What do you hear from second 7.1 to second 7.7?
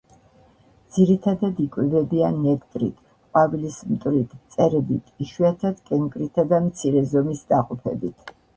ზომის